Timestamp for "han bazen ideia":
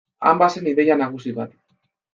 0.29-0.97